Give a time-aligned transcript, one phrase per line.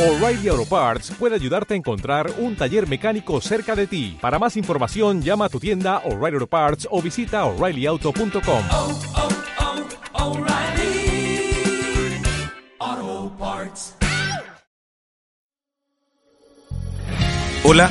[0.00, 4.16] O'Reilly Auto Parts puede ayudarte a encontrar un taller mecánico cerca de ti.
[4.18, 8.64] Para más información, llama a tu tienda O'Reilly Auto Parts o visita oreillyauto.com.
[8.70, 8.98] oh,
[12.78, 13.94] oh, Parts.
[17.62, 17.90] Hola,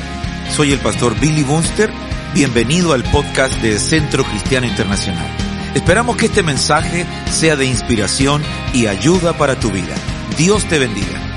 [0.49, 1.91] soy el pastor Billy Bunster.
[2.33, 5.27] Bienvenido al podcast de Centro Cristiano Internacional.
[5.75, 8.41] Esperamos que este mensaje sea de inspiración
[8.73, 9.93] y ayuda para tu vida.
[10.39, 11.28] Dios te bendiga.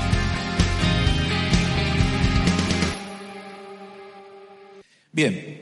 [5.15, 5.61] Bien,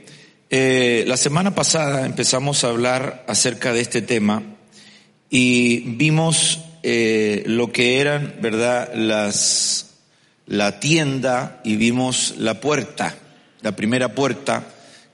[0.50, 4.44] eh, la semana pasada empezamos a hablar acerca de este tema
[5.30, 9.88] y vimos eh, lo que eran, ¿verdad?, las,
[10.46, 13.14] la tienda y vimos la puerta,
[13.60, 14.64] la primera puerta,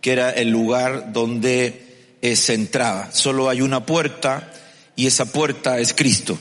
[0.02, 3.12] que era el lugar donde eh, se entraba.
[3.12, 4.54] Solo hay una puerta
[4.96, 6.38] y esa puerta es Cristo.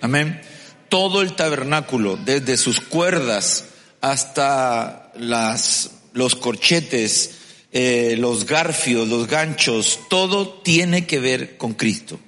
[0.00, 0.40] Amén.
[0.88, 3.64] Todo el tabernáculo, desde sus cuerdas
[4.00, 7.32] hasta las, los corchetes,
[7.72, 12.18] eh, los garfios, los ganchos, todo tiene que ver con Cristo.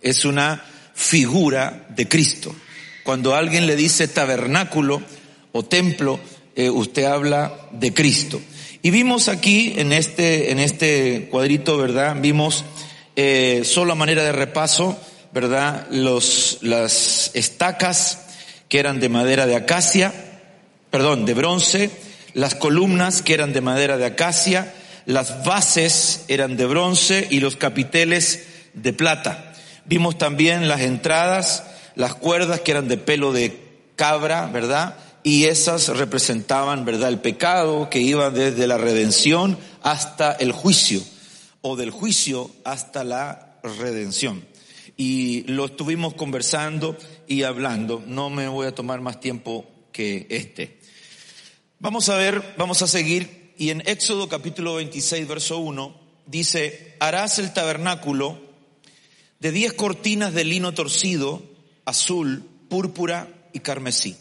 [0.00, 2.54] Es una figura de Cristo.
[3.04, 5.02] Cuando alguien le dice tabernáculo
[5.52, 6.18] o templo,
[6.56, 8.40] eh, usted habla de Cristo.
[8.82, 12.16] Y vimos aquí en este, en este cuadrito, ¿verdad?
[12.18, 12.64] Vimos
[13.14, 14.98] eh, solo a manera de repaso,
[15.34, 15.86] ¿verdad?
[15.90, 18.26] Los, las estacas
[18.68, 20.14] que eran de madera de acacia,
[20.90, 21.90] perdón, de bronce,
[22.34, 24.72] las columnas que eran de madera de acacia,
[25.06, 29.52] las bases eran de bronce y los capiteles de plata.
[29.86, 33.58] Vimos también las entradas, las cuerdas que eran de pelo de
[33.96, 34.96] cabra, ¿verdad?
[35.22, 37.08] Y esas representaban, ¿verdad?
[37.08, 41.02] El pecado que iba desde la redención hasta el juicio,
[41.62, 44.44] o del juicio hasta la redención.
[44.96, 48.02] Y lo estuvimos conversando y hablando.
[48.06, 50.77] No me voy a tomar más tiempo que este.
[51.80, 53.54] Vamos a ver, vamos a seguir.
[53.56, 55.94] Y en Éxodo capítulo 26, verso 1,
[56.26, 58.36] dice, harás el tabernáculo
[59.38, 61.40] de diez cortinas de lino torcido,
[61.84, 64.16] azul, púrpura y carmesí.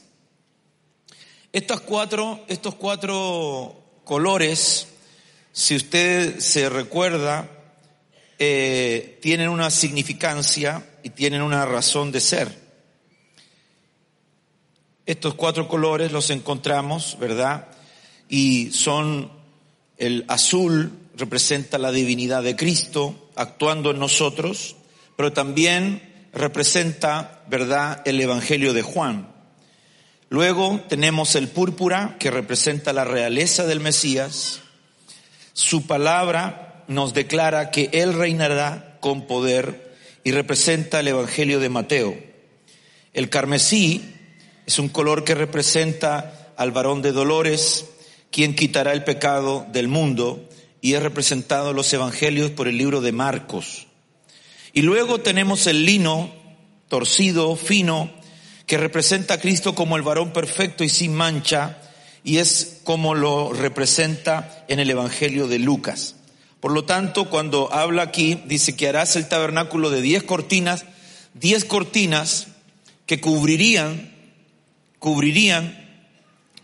[1.51, 4.89] Estas cuatro, estos cuatro colores,
[5.51, 7.49] si usted se recuerda,
[8.37, 12.66] eh, tienen una significancia y tienen una razón de ser.
[15.07, 17.69] Estos cuatro colores los encontramos, ¿verdad?
[18.27, 19.31] Y son
[19.97, 24.75] el azul representa la divinidad de Cristo actuando en nosotros,
[25.15, 29.29] pero también representa, ¿verdad?, el Evangelio de Juan.
[30.27, 34.59] Luego tenemos el púrpura, que representa la realeza del Mesías.
[35.53, 39.95] Su palabra nos declara que Él reinará con poder
[40.25, 42.17] y representa el Evangelio de Mateo.
[43.13, 44.15] El carmesí
[44.67, 47.85] es un color que representa al varón de dolores,
[48.31, 50.45] quien quitará el pecado del mundo,
[50.81, 53.87] y es representado en los Evangelios por el libro de Marcos.
[54.73, 56.33] Y luego tenemos el lino
[56.89, 58.11] torcido, fino,
[58.65, 61.77] que representa a Cristo como el varón perfecto y sin mancha,
[62.25, 66.15] y es como lo representa en el Evangelio de Lucas.
[66.59, 70.83] Por lo tanto, cuando habla aquí, dice que harás el tabernáculo de diez cortinas,
[71.33, 72.47] diez cortinas
[73.05, 74.16] que cubrirían,
[74.99, 75.85] cubrirían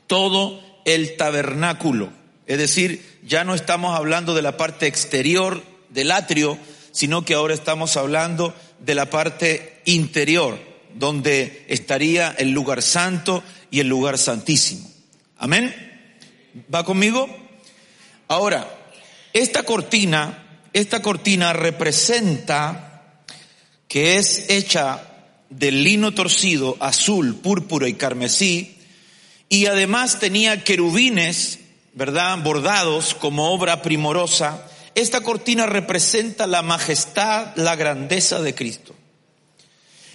[0.08, 2.12] todo el tabernáculo.
[2.46, 6.58] Es decir, ya no estamos hablando de la parte exterior del atrio,
[6.92, 10.60] sino que ahora estamos hablando de la parte interior,
[10.94, 14.90] donde estaría el lugar santo y el lugar santísimo.
[15.38, 15.74] Amén.
[16.74, 17.28] ¿Va conmigo?
[18.28, 18.68] Ahora,
[19.32, 23.24] esta cortina, esta cortina representa
[23.88, 25.13] que es hecha
[25.58, 28.78] del lino torcido, azul, púrpura y carmesí,
[29.50, 31.60] y además tenía querubines,
[31.94, 32.40] ¿verdad?
[32.40, 34.68] Bordados como obra primorosa.
[34.96, 38.96] Esta cortina representa la majestad, la grandeza de Cristo.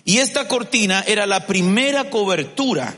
[0.04, 2.96] Y esta cortina era la primera cobertura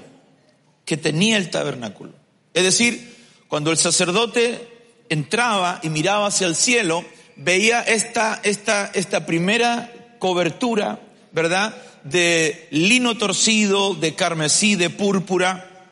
[0.84, 2.12] que tenía el tabernáculo.
[2.54, 3.16] Es decir,
[3.48, 4.66] cuando el sacerdote
[5.08, 7.04] entraba y miraba hacia el cielo,
[7.36, 11.00] veía esta, esta, esta primera cobertura,
[11.32, 11.74] ¿verdad?
[12.04, 15.88] De lino torcido, de carmesí, de púrpura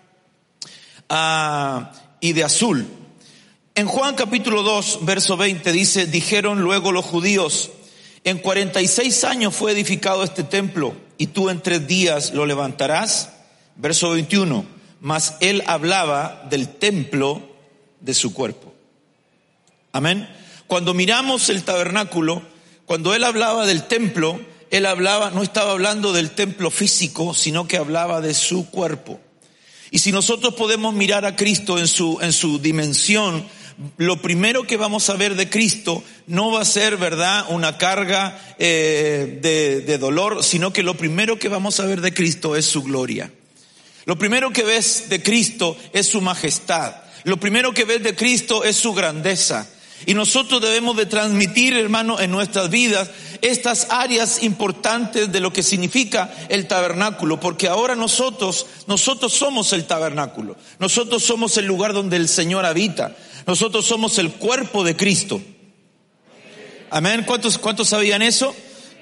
[1.10, 2.86] uh, y de azul.
[3.74, 7.70] En Juan capítulo 2, verso 20 dice, dijeron luego los judíos,
[8.24, 13.30] en 46 años fue edificado este templo y tú en tres días lo levantarás.
[13.76, 14.64] Verso 21,
[15.00, 17.40] mas él hablaba del templo
[18.00, 18.74] de su cuerpo.
[19.92, 20.28] Amén.
[20.66, 22.42] Cuando miramos el tabernáculo,
[22.86, 24.40] cuando él hablaba del templo,
[24.70, 29.20] él hablaba, no estaba hablando del templo físico, sino que hablaba de su cuerpo.
[29.90, 33.46] Y si nosotros podemos mirar a Cristo en su, en su dimensión,
[33.96, 38.38] lo primero que vamos a ver de Cristo no va a ser, ¿verdad?, una carga
[38.58, 42.66] eh, de, de dolor, sino que lo primero que vamos a ver de Cristo es
[42.66, 43.30] su gloria.
[44.04, 46.94] Lo primero que ves de Cristo es su majestad.
[47.24, 49.68] Lo primero que ves de Cristo es su grandeza.
[50.06, 53.10] Y nosotros debemos de transmitir, hermano, en nuestras vidas
[53.42, 59.84] estas áreas importantes de lo que significa el tabernáculo, porque ahora nosotros, nosotros somos el
[59.84, 60.56] tabernáculo.
[60.78, 63.16] Nosotros somos el lugar donde el Señor habita.
[63.46, 65.40] Nosotros somos el cuerpo de Cristo.
[66.90, 67.24] Amén.
[67.26, 68.54] ¿Cuántos, cuántos sabían eso?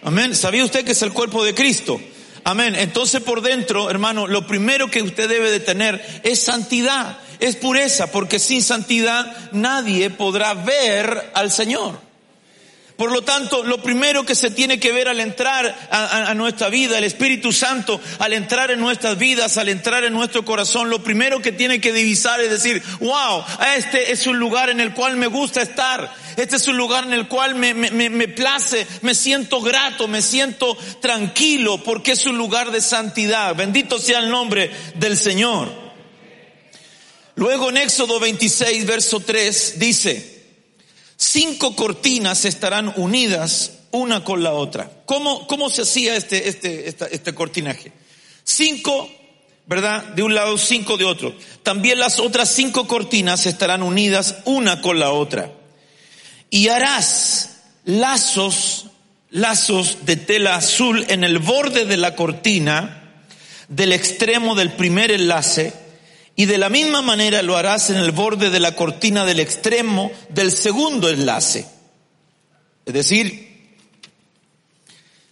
[0.02, 0.34] Amén.
[0.34, 2.00] ¿Sabía usted que es el cuerpo de Cristo?
[2.44, 2.74] Amén.
[2.76, 8.10] Entonces por dentro, hermano, lo primero que usted debe de tener es santidad es pureza,
[8.10, 12.06] porque sin santidad nadie podrá ver al Señor.
[12.96, 16.96] Por lo tanto, lo primero que se tiene que ver al entrar a, nuestra vida,
[16.96, 21.42] el Espíritu Santo, al entrar en nuestras vidas, al entrar en nuestro corazón, lo primero
[21.42, 23.44] que tiene que divisar es decir, wow,
[23.76, 27.12] este es un lugar en el cual me gusta estar, este es un lugar en
[27.12, 32.38] el cual me, me, me place, me siento grato, me siento tranquilo, porque es un
[32.38, 33.54] lugar de santidad.
[33.54, 35.85] Bendito sea el nombre del Señor.
[37.36, 40.42] Luego en Éxodo 26, verso 3 dice,
[41.16, 44.90] cinco cortinas estarán unidas una con la otra.
[45.04, 47.92] ¿Cómo, cómo se hacía este, este, este cortinaje?
[48.42, 49.10] Cinco,
[49.66, 50.02] ¿verdad?
[50.14, 51.34] De un lado, cinco de otro.
[51.62, 55.52] También las otras cinco cortinas estarán unidas una con la otra.
[56.48, 58.86] Y harás lazos,
[59.28, 63.24] lazos de tela azul en el borde de la cortina,
[63.68, 65.85] del extremo del primer enlace,
[66.36, 70.12] y de la misma manera lo harás en el borde de la cortina del extremo
[70.28, 71.66] del segundo enlace.
[72.84, 73.46] Es decir,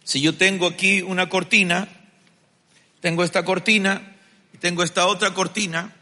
[0.03, 1.89] si yo tengo aquí una cortina,
[3.01, 4.17] tengo esta cortina
[4.55, 5.95] y tengo esta otra cortina,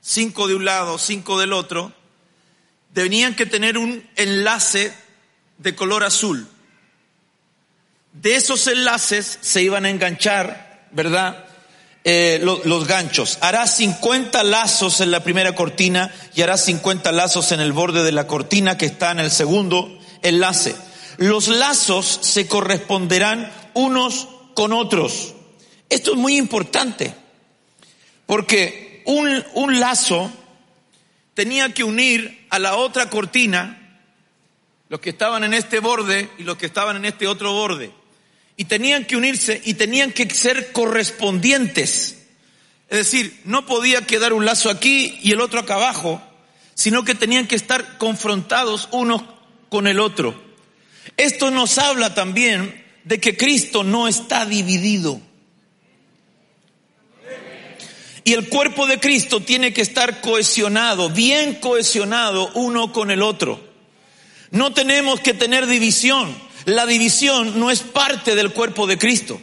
[0.00, 1.92] cinco de un lado, cinco del otro,
[2.92, 4.92] tenían que tener un enlace
[5.58, 6.48] de color azul.
[8.12, 11.47] De esos enlaces se iban a enganchar, ¿verdad?
[12.04, 13.38] Eh, los ganchos.
[13.40, 18.12] Hará 50 lazos en la primera cortina y hará 50 lazos en el borde de
[18.12, 20.74] la cortina que está en el segundo enlace.
[21.18, 25.34] Los lazos se corresponderán unos con otros.
[25.90, 27.14] Esto es muy importante
[28.26, 30.30] porque un, un lazo
[31.34, 33.74] tenía que unir a la otra cortina
[34.88, 37.97] los que estaban en este borde y los que estaban en este otro borde
[38.58, 42.16] y tenían que unirse y tenían que ser correspondientes.
[42.88, 46.20] Es decir, no podía quedar un lazo aquí y el otro acá abajo,
[46.74, 49.22] sino que tenían que estar confrontados unos
[49.68, 50.42] con el otro.
[51.16, 55.20] Esto nos habla también de que Cristo no está dividido.
[58.24, 63.60] Y el cuerpo de Cristo tiene que estar cohesionado, bien cohesionado uno con el otro.
[64.50, 66.47] No tenemos que tener división.
[66.68, 69.40] La división no es parte del cuerpo de Cristo.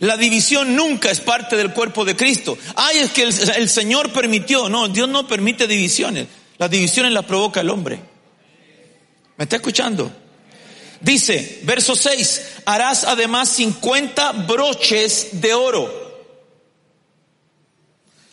[0.00, 2.56] La división nunca es parte del cuerpo de Cristo.
[2.74, 4.70] Ay, es que el, Señor permitió.
[4.70, 6.26] No, Dios no permite divisiones.
[6.56, 8.00] Las divisiones las provoca el hombre.
[9.36, 10.10] ¿Me está escuchando?
[11.02, 16.32] Dice, verso 6, harás además 50 broches de oro.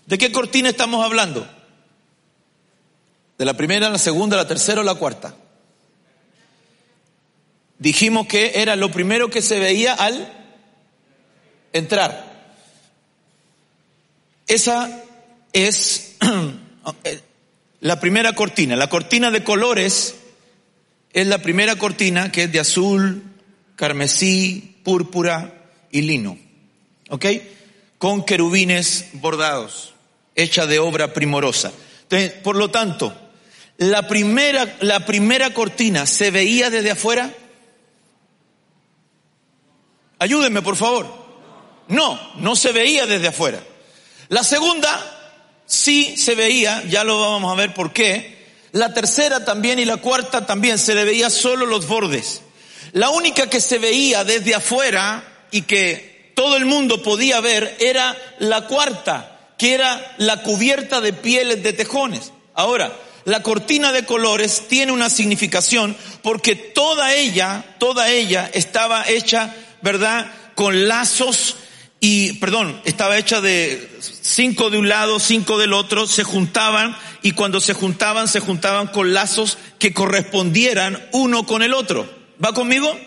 [0.05, 1.45] ¿De qué cortina estamos hablando?
[3.37, 5.35] ¿De la primera, la segunda, la tercera o la cuarta?
[7.81, 10.31] Dijimos que era lo primero que se veía al
[11.73, 12.31] entrar.
[14.47, 15.03] Esa
[15.51, 16.15] es
[17.79, 18.75] la primera cortina.
[18.75, 20.15] La cortina de colores
[21.11, 23.23] es la primera cortina que es de azul,
[23.75, 25.51] carmesí, púrpura
[25.89, 26.37] y lino.
[27.09, 27.25] ¿Ok?
[27.97, 29.95] Con querubines bordados,
[30.35, 31.71] hecha de obra primorosa.
[32.43, 33.17] Por lo tanto,
[33.77, 37.33] la primera, la primera cortina se veía desde afuera
[40.21, 41.07] Ayúdenme, por favor.
[41.87, 43.59] No, no se veía desde afuera.
[44.27, 48.37] La segunda sí se veía, ya lo vamos a ver por qué.
[48.71, 52.43] La tercera también y la cuarta también se le veía solo los bordes.
[52.91, 58.15] La única que se veía desde afuera y que todo el mundo podía ver era
[58.37, 62.31] la cuarta, que era la cubierta de pieles de tejones.
[62.53, 69.55] Ahora, la cortina de colores tiene una significación porque toda ella, toda ella estaba hecha
[69.81, 70.31] ¿verdad?
[70.55, 71.55] Con lazos
[71.99, 77.33] y, perdón, estaba hecha de cinco de un lado, cinco del otro, se juntaban y
[77.33, 82.09] cuando se juntaban, se juntaban con lazos que correspondieran uno con el otro.
[82.43, 82.97] ¿Va conmigo?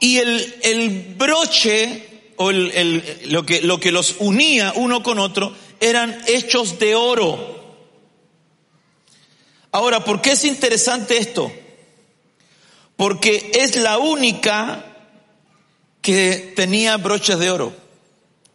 [0.00, 2.06] Y el, el broche
[2.36, 6.94] o el- el- lo, que, lo que los unía uno con otro eran hechos de
[6.94, 7.56] oro.
[9.72, 11.52] Ahora, ¿por qué es interesante esto?
[12.98, 14.84] Porque es la única
[16.02, 17.72] que tenía broches de oro.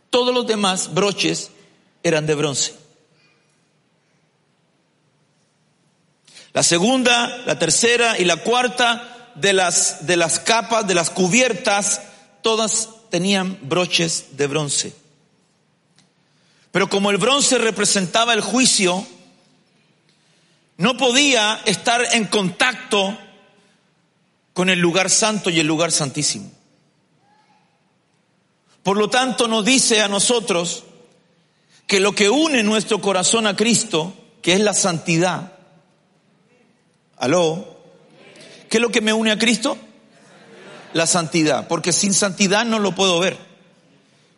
[0.09, 1.49] Todos los demás broches
[2.03, 2.73] eran de bronce.
[6.51, 12.01] La segunda, la tercera y la cuarta de las, de las capas, de las cubiertas,
[12.41, 14.93] todas tenían broches de bronce.
[16.73, 19.07] Pero como el bronce representaba el juicio,
[20.75, 23.17] no podía estar en contacto
[24.53, 26.51] con el lugar santo y el lugar santísimo.
[28.83, 30.83] Por lo tanto, nos dice a nosotros
[31.87, 35.53] que lo que une nuestro corazón a Cristo, que es la santidad,
[37.17, 37.77] aló,
[38.69, 39.77] ¿qué es lo que me une a Cristo?
[40.93, 43.37] La santidad, porque sin santidad no lo puedo ver.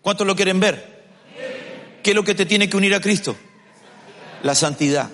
[0.02, 1.04] ¿Cuántos lo quieren ver?
[2.04, 3.36] ¿Qué es lo que te tiene que unir a Cristo?
[4.44, 5.10] La santidad.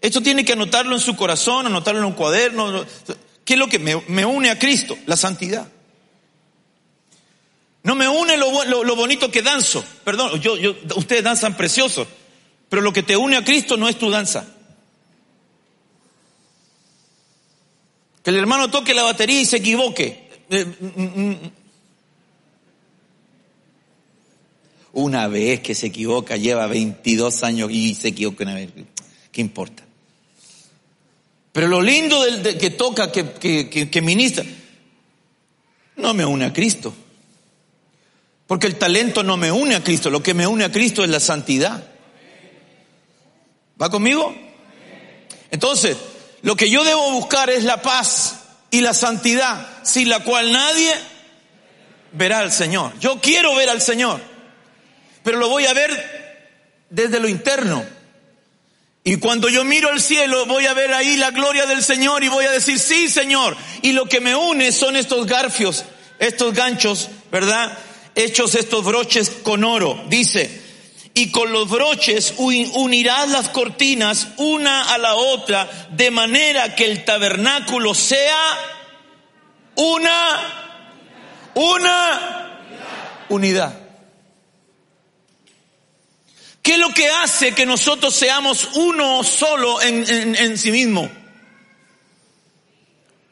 [0.00, 2.84] Esto tiene que anotarlo en su corazón, anotarlo en un cuaderno.
[3.50, 4.96] ¿Qué es lo que me, une a Cristo?
[5.06, 5.66] La santidad.
[7.82, 9.84] No me une lo, bonito que danzo.
[10.04, 10.54] Perdón, yo,
[10.94, 12.06] ustedes danzan precioso.
[12.68, 14.46] Pero lo que te une a Cristo no es tu danza.
[18.22, 20.28] Que el hermano toque la batería y se equivoque.
[20.48, 21.52] Eh, mm, mm, mm.
[24.92, 28.70] Una vez que se equivoca, lleva 22 años y se equivoca una vez.
[29.32, 29.89] ¿Qué importa?
[31.52, 34.44] Pero lo lindo del, de- que toca, que, que- que ministra,
[35.96, 36.94] no me une a Cristo.
[38.46, 41.10] Porque el talento no me une a Cristo, lo que me une a Cristo es
[41.10, 41.84] la santidad.
[43.80, 44.34] ¿Va conmigo?
[45.50, 45.96] Entonces,
[46.42, 48.40] lo que yo debo buscar es la paz
[48.70, 50.92] y la santidad, sin la cual nadie
[52.12, 52.98] verá al Señor.
[53.00, 54.20] Yo quiero ver al Señor,
[55.22, 57.84] pero lo voy a ver desde lo interno.
[59.02, 62.28] Y cuando yo miro al cielo, voy a ver ahí la gloria del Señor y
[62.28, 63.56] voy a decir, sí, Señor.
[63.82, 65.84] Y lo que me une son estos garfios,
[66.18, 67.76] estos ganchos, ¿verdad?
[68.14, 70.04] Hechos estos broches con oro.
[70.08, 70.60] Dice,
[71.14, 76.84] y con los broches uni- unirás las cortinas una a la otra, de manera que
[76.84, 78.36] el tabernáculo sea
[79.76, 80.72] una,
[81.54, 82.60] una
[83.30, 83.78] unidad.
[86.62, 91.10] ¿Qué es lo que hace que nosotros seamos uno solo en, sí mismo?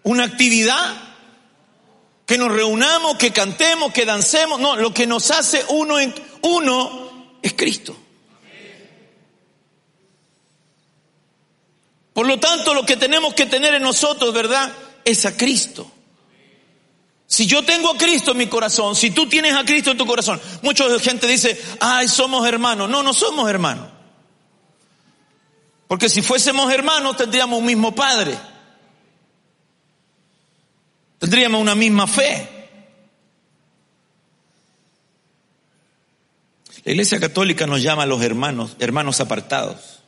[0.03, 0.97] ¿Una actividad?
[2.25, 4.61] ¿Que nos reunamos, que cantemos, que dancemos?
[4.61, 7.97] No, lo que nos hace uno, en, uno es Cristo.
[12.13, 14.73] Por lo tanto, lo que tenemos que tener en nosotros, ¿verdad?
[15.05, 15.91] Es a Cristo.
[17.31, 20.07] Si yo tengo a Cristo en mi corazón, si tú tienes a Cristo en tu
[20.07, 22.89] corazón, mucha gente dice, ay, somos hermanos.
[22.89, 23.87] No, no somos hermanos.
[25.87, 28.35] Porque si fuésemos hermanos tendríamos un mismo Padre.
[31.19, 32.49] Tendríamos una misma fe.
[36.83, 40.01] La Iglesia Católica nos llama a los hermanos, hermanos apartados.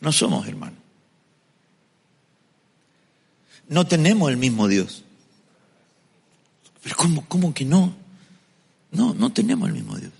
[0.00, 0.85] No somos hermanos.
[3.68, 5.04] No tenemos el mismo Dios.
[6.82, 7.94] Pero ¿cómo, cómo que no?
[8.90, 10.12] No, no tenemos el mismo Dios.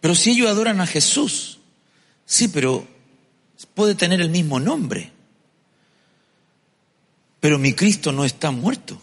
[0.00, 1.60] Pero si ellos adoran a Jesús,
[2.26, 2.86] sí, pero
[3.74, 5.12] puede tener el mismo nombre.
[7.40, 9.00] Pero mi Cristo no está muerto.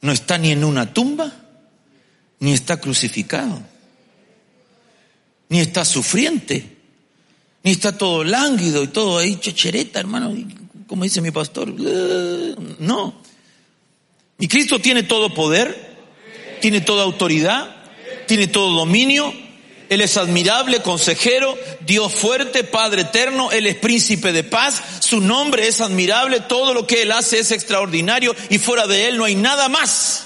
[0.00, 1.32] No está ni en una tumba,
[2.38, 3.60] ni está crucificado,
[5.48, 6.75] ni está sufriente,
[7.66, 10.32] ni está todo lánguido y todo ahí chechereta, hermano,
[10.86, 11.68] como dice mi pastor.
[12.78, 13.20] No.
[14.38, 15.96] Mi Cristo tiene todo poder,
[16.60, 17.74] tiene toda autoridad,
[18.28, 19.34] tiene todo dominio.
[19.88, 25.66] Él es admirable, consejero, Dios fuerte, Padre eterno, Él es príncipe de paz, su nombre
[25.66, 29.34] es admirable, todo lo que Él hace es extraordinario y fuera de Él no hay
[29.34, 30.25] nada más.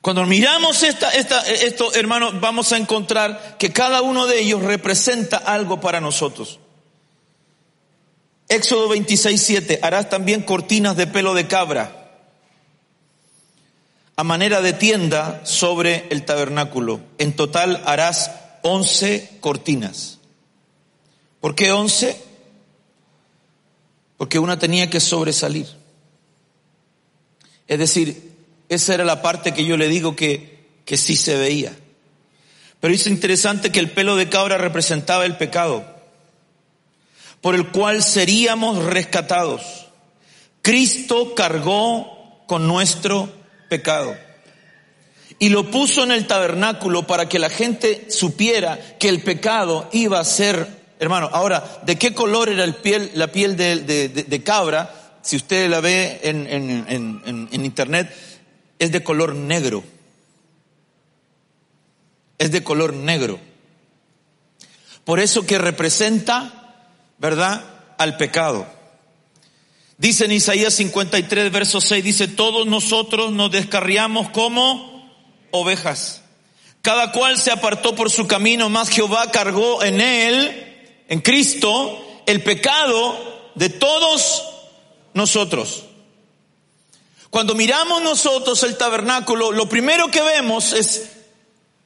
[0.00, 5.36] Cuando miramos esta, esta, esto, hermanos, vamos a encontrar que cada uno de ellos representa
[5.36, 6.58] algo para nosotros.
[8.48, 12.00] Éxodo 26, 7, harás también cortinas de pelo de cabra
[14.16, 17.00] a manera de tienda sobre el tabernáculo.
[17.16, 18.30] En total harás
[18.60, 20.18] 11 cortinas.
[21.40, 22.20] ¿Por qué 11?
[24.18, 25.68] Porque una tenía que sobresalir.
[27.66, 28.29] Es decir,
[28.70, 31.72] esa era la parte que yo le digo que, que sí se veía.
[32.80, 35.84] Pero es interesante que el pelo de cabra representaba el pecado.
[37.42, 39.62] por el cual seríamos rescatados.
[40.62, 43.30] Cristo cargó con nuestro
[43.70, 44.14] pecado
[45.38, 50.20] y lo puso en el tabernáculo para que la gente supiera que el pecado iba
[50.20, 50.66] a ser,
[50.98, 54.94] hermano, ahora, ¿de qué color era la piel de, cabra?
[55.22, 56.46] Si usted la ve en-
[57.50, 58.14] en internet,
[58.80, 59.84] es de color negro.
[62.38, 63.38] Es de color negro.
[65.04, 67.62] Por eso que representa, ¿verdad?,
[67.98, 68.66] al pecado.
[69.98, 75.12] Dice en Isaías 53, verso 6, dice, todos nosotros nos descarriamos como
[75.50, 76.22] ovejas.
[76.80, 82.42] Cada cual se apartó por su camino, más Jehová cargó en él, en Cristo, el
[82.42, 84.42] pecado de todos
[85.12, 85.84] nosotros.
[87.30, 91.10] Cuando miramos nosotros el tabernáculo, lo primero que vemos es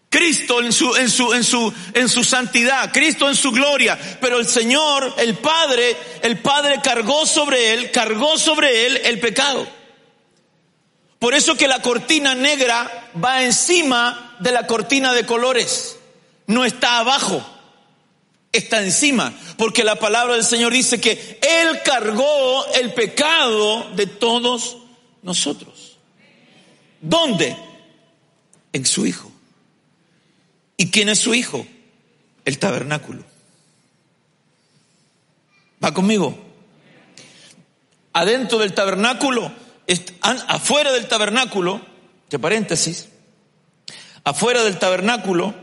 [0.08, 4.38] Cristo en su, en su, en su, en su santidad, Cristo en su gloria, pero
[4.38, 9.66] el Señor, el Padre, el Padre cargó sobre él, cargó sobre él el pecado.
[11.18, 15.98] Por eso que la cortina negra va encima de la cortina de colores,
[16.46, 17.44] no está abajo,
[18.52, 24.76] está encima, porque la palabra del Señor dice que Él cargó el pecado de todos
[25.24, 25.96] nosotros.
[27.00, 27.56] ¿Dónde?
[28.72, 29.30] En su Hijo.
[30.76, 31.66] ¿Y quién es su Hijo?
[32.44, 33.24] El tabernáculo.
[35.82, 36.38] ¿Va conmigo?
[38.12, 39.52] Adentro del tabernáculo,
[40.22, 41.80] afuera del tabernáculo,
[42.30, 43.08] de paréntesis,
[44.22, 45.54] afuera del tabernáculo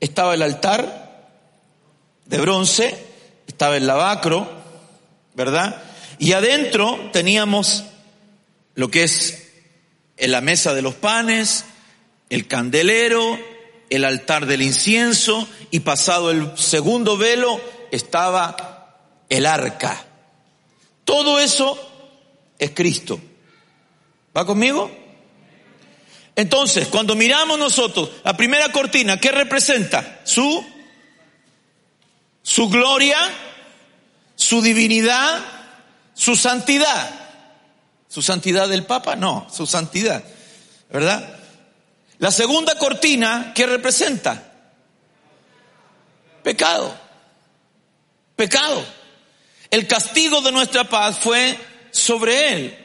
[0.00, 1.30] estaba el altar
[2.26, 3.06] de bronce,
[3.46, 4.48] estaba el lavacro,
[5.34, 5.82] ¿verdad?
[6.18, 7.84] Y adentro teníamos
[8.74, 9.52] lo que es
[10.16, 11.64] en la mesa de los panes,
[12.30, 13.38] el candelero,
[13.90, 20.04] el altar del incienso y pasado el segundo velo estaba el arca.
[21.04, 21.78] Todo eso
[22.58, 23.20] es Cristo.
[24.36, 24.90] ¿Va conmigo?
[26.36, 30.20] Entonces, cuando miramos nosotros la primera cortina, ¿qué representa?
[30.24, 30.64] Su,
[32.42, 33.18] su gloria,
[34.34, 35.40] su divinidad,
[36.14, 37.23] su santidad.
[38.14, 39.16] ¿Su santidad del Papa?
[39.16, 40.22] No, su santidad.
[40.88, 41.36] ¿Verdad?
[42.18, 44.52] La segunda cortina, ¿qué representa?
[46.44, 46.96] Pecado.
[48.36, 48.84] Pecado.
[49.68, 51.58] El castigo de nuestra paz fue
[51.90, 52.78] sobre Él.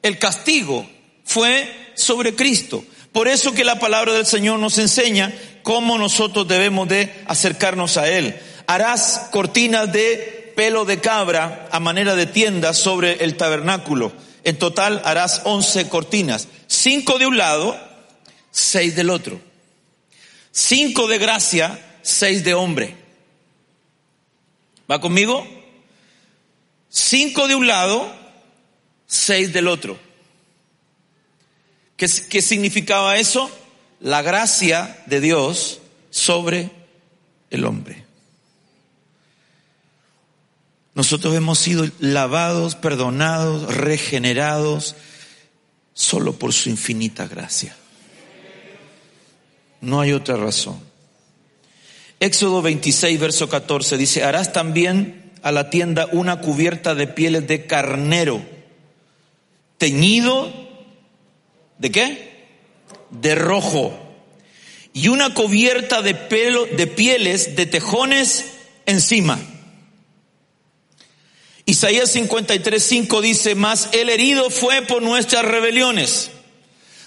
[0.00, 0.88] El castigo
[1.24, 2.82] fue sobre Cristo.
[3.12, 5.30] Por eso que la palabra del Señor nos enseña
[5.62, 8.40] cómo nosotros debemos de acercarnos a Él.
[8.66, 14.12] Harás cortinas de pelo de cabra a manera de tienda sobre el tabernáculo.
[14.44, 16.48] En total harás once cortinas.
[16.66, 17.78] Cinco de un lado,
[18.50, 19.40] seis del otro.
[20.50, 22.96] Cinco de gracia, seis de hombre.
[24.90, 25.46] ¿Va conmigo?
[26.88, 28.12] Cinco de un lado,
[29.06, 29.98] seis del otro.
[31.96, 33.50] ¿Qué, qué significaba eso?
[34.00, 36.70] La gracia de Dios sobre
[37.50, 38.01] el hombre.
[40.94, 44.94] Nosotros hemos sido lavados, perdonados, regenerados,
[45.94, 47.74] solo por su infinita gracia.
[49.80, 50.80] No hay otra razón.
[52.20, 57.66] Éxodo 26, verso 14 dice, harás también a la tienda una cubierta de pieles de
[57.66, 58.42] carnero,
[59.78, 60.52] teñido,
[61.78, 62.46] ¿de qué?
[63.10, 63.98] De rojo.
[64.92, 68.44] Y una cubierta de pelo, de pieles, de tejones
[68.86, 69.40] encima.
[71.64, 76.30] Isaías 53, 5 dice, más el herido fue por nuestras rebeliones.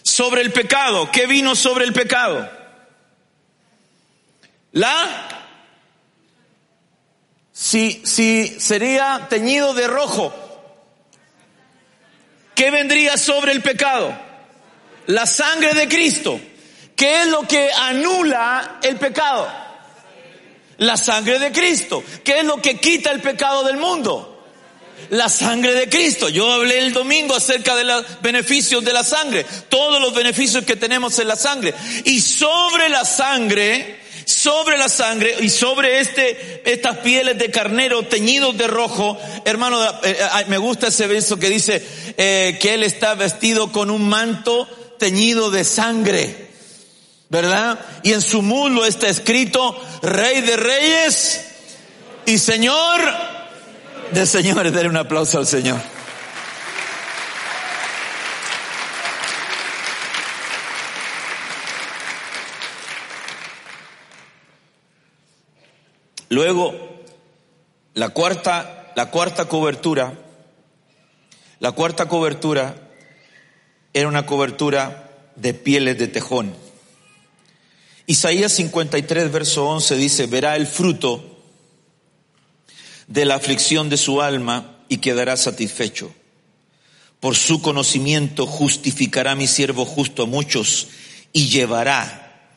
[0.01, 2.49] Sobre el pecado, ¿qué vino sobre el pecado?
[4.71, 5.27] La,
[7.51, 10.33] si, si sería teñido de rojo,
[12.53, 14.15] ¿qué vendría sobre el pecado?
[15.07, 16.39] La sangre de Cristo.
[16.95, 19.51] ¿Qué es lo que anula el pecado?
[20.77, 22.03] La sangre de Cristo.
[22.23, 24.34] ¿Qué es lo que quita el pecado del mundo?
[25.09, 26.29] La sangre de Cristo.
[26.29, 29.45] Yo hablé el domingo acerca de los beneficios de la sangre.
[29.69, 31.73] Todos los beneficios que tenemos en la sangre.
[32.05, 38.57] Y sobre la sangre, sobre la sangre y sobre este, estas pieles de carnero teñidos
[38.57, 41.85] de rojo, hermano, eh, eh, me gusta ese verso que dice
[42.17, 46.45] eh, que él está vestido con un manto teñido de sangre.
[47.27, 47.79] ¿Verdad?
[48.03, 51.41] Y en su muslo está escrito Rey de Reyes
[52.27, 53.01] y Señor
[54.11, 54.73] de Señores.
[54.73, 55.79] Denle un aplauso al Señor.
[66.29, 66.85] Luego,
[67.95, 70.13] La cuarta, la cuarta cobertura,
[71.61, 72.75] la cuarta cobertura
[73.93, 76.53] era una cobertura de pieles de tejón.
[78.05, 81.34] Isaías 53, verso 11 dice, verá el fruto
[83.07, 86.13] de la aflicción de su alma y quedará satisfecho.
[87.19, 90.87] Por su conocimiento justificará mi siervo justo a muchos
[91.33, 92.51] y llevará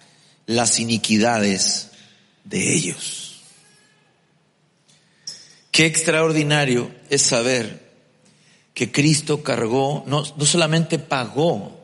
[0.47, 1.91] las iniquidades
[2.45, 3.41] de ellos.
[5.71, 7.89] Qué extraordinario es saber
[8.75, 11.79] que Cristo cargó, no, no solamente pagó,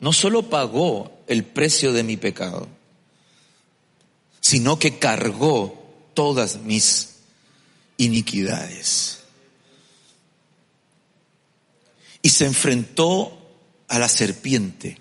[0.00, 2.68] no solo pagó el precio de mi pecado,
[4.40, 7.11] sino que cargó todas mis
[8.04, 9.18] iniquidades.
[12.20, 13.38] Y se enfrentó
[13.88, 14.98] a la serpiente.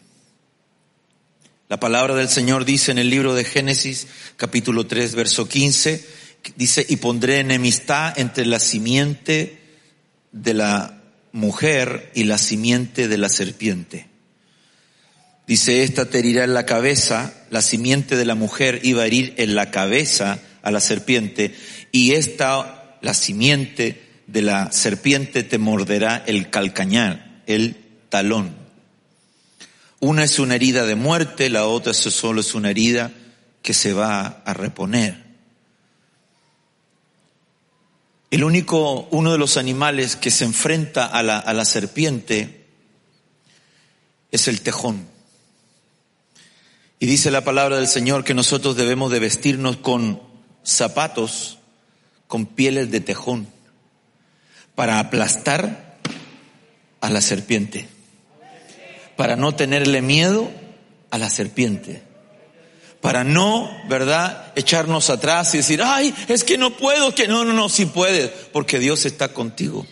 [1.70, 6.06] La palabra del Señor dice en el libro de Génesis, capítulo 3, verso 15,
[6.56, 9.62] dice, y pondré enemistad entre la simiente
[10.32, 14.08] de la mujer y la simiente de la serpiente.
[15.48, 19.34] Dice, esta te herirá en la cabeza, la simiente de la mujer iba a herir
[19.38, 21.56] en la cabeza a la serpiente,
[21.92, 27.76] y esta, la simiente de la serpiente te morderá el calcañar, el
[28.10, 28.56] talón.
[30.00, 33.12] Una es una herida de muerte, la otra solo es una herida
[33.62, 35.32] que se va a reponer.
[38.32, 42.66] El único, uno de los animales que se enfrenta a la, a la serpiente
[44.32, 45.06] es el tejón.
[46.98, 50.22] Y dice la palabra del Señor que nosotros debemos de vestirnos con
[50.64, 51.58] zapatos,
[52.32, 53.48] con pieles de tejón,
[54.74, 55.98] para aplastar
[57.02, 57.90] a la serpiente
[59.22, 60.50] para no tenerle miedo
[61.12, 62.02] a la serpiente.
[63.02, 67.54] Para no, ¿verdad?, echarnos atrás y decir, ay, es que no puedo, que no, no,
[67.54, 69.86] no, si puedes, porque Dios está contigo.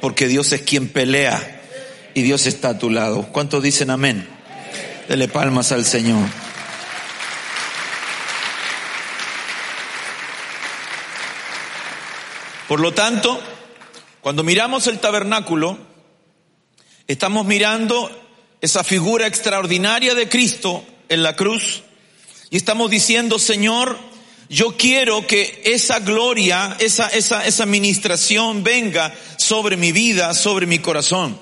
[0.00, 1.62] Porque Dios es quien pelea
[2.14, 3.28] y Dios está a tu lado.
[3.30, 4.28] ¿Cuántos dicen amén?
[5.08, 6.26] Dele palmas al Señor.
[12.68, 13.40] Por lo tanto,
[14.20, 15.78] cuando miramos el tabernáculo,
[17.08, 18.10] Estamos mirando
[18.60, 21.84] esa figura extraordinaria de Cristo en la cruz
[22.50, 23.96] y estamos diciendo, Señor,
[24.48, 30.80] yo quiero que esa gloria, esa, esa, esa administración venga sobre mi vida, sobre mi
[30.80, 31.38] corazón.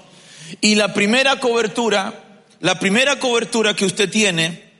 [0.61, 4.71] Y la primera cobertura, la primera cobertura que usted tiene,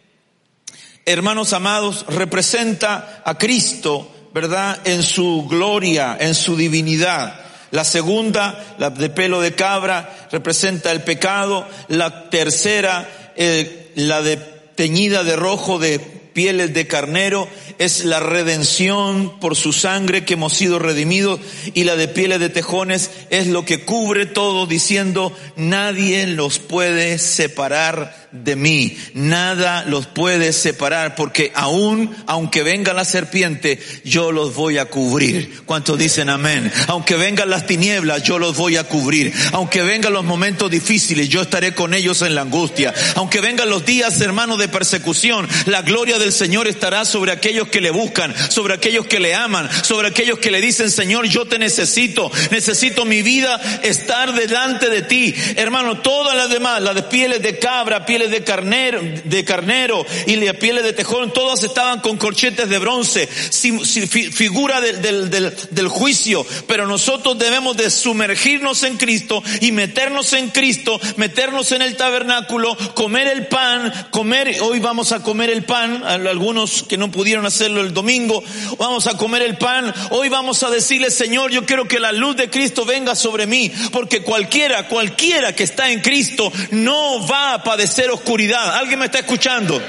[1.07, 4.81] hermanos amados, representa a Cristo, ¿verdad?
[4.85, 7.41] En su gloria, en su divinidad.
[7.71, 11.67] La segunda, la de pelo de cabra, representa el pecado.
[11.87, 19.39] La tercera, eh, la de teñida de rojo de pieles de carnero, es la redención
[19.39, 21.39] por su sangre que hemos sido redimidos.
[21.73, 27.19] Y la de pieles de tejones es lo que cubre todo diciendo, nadie los puede
[27.19, 28.97] separar de mí.
[29.15, 35.63] Nada los puede separar porque aún, aunque venga la serpiente, yo los voy a cubrir.
[35.65, 36.71] ¿Cuántos dicen amén?
[36.89, 39.33] Aunque vengan las tinieblas, yo los voy a cubrir.
[39.53, 42.93] Aunque vengan los momentos difíciles, yo estaré con ellos en la angustia.
[43.15, 47.81] Aunque vengan los días, hermanos, de persecución, la gloria del Señor estará sobre aquellos que
[47.81, 51.59] le buscan, sobre aquellos que le aman, sobre aquellos que le dicen, Señor, yo te
[51.59, 55.35] necesito, necesito mi vida estar delante de ti.
[55.57, 60.37] Hermano, todas las demás, las de pieles de cabra, pieles de carnero, de carnero y
[60.37, 65.31] las pieles de tejón, todas estaban con corchetes de bronce, figura del,
[65.71, 71.83] del juicio, pero nosotros debemos de sumergirnos en Cristo y meternos en Cristo, meternos en
[71.83, 77.11] el tabernáculo, comer el pan, comer, hoy vamos a comer el pan, algunos que no
[77.11, 78.43] pudieron hacerlo el domingo,
[78.79, 82.37] vamos a comer el pan, hoy vamos a decirle, Señor, yo quiero que la luz
[82.37, 87.63] de Cristo venga sobre mí, porque cualquiera, cualquiera que está en Cristo no va a
[87.63, 88.77] padecer oscuridad.
[88.77, 89.81] ¿Alguien me está escuchando?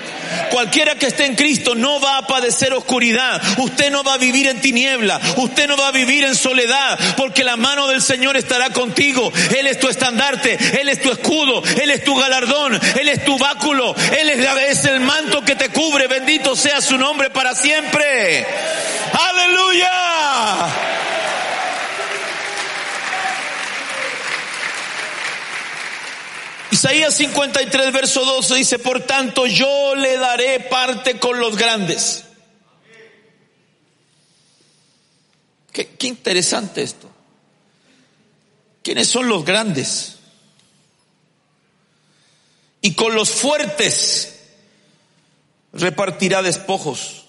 [0.49, 3.41] Cualquiera que esté en Cristo no va a padecer oscuridad.
[3.57, 5.19] Usted no va a vivir en tiniebla.
[5.37, 6.99] Usted no va a vivir en soledad.
[7.17, 9.31] Porque la mano del Señor estará contigo.
[9.57, 10.57] Él es tu estandarte.
[10.79, 11.63] Él es tu escudo.
[11.81, 12.79] Él es tu galardón.
[12.99, 13.95] Él es tu báculo.
[14.17, 16.07] Él es, el manto que te cubre.
[16.07, 18.45] Bendito sea su nombre para siempre.
[19.13, 20.94] Aleluya.
[26.75, 32.25] Isaías 53, verso 12 dice, por tanto yo le daré parte con los grandes.
[35.71, 37.09] Qué, qué interesante esto.
[38.83, 40.17] ¿Quiénes son los grandes?
[42.81, 44.41] Y con los fuertes
[45.71, 47.27] repartirá despojos,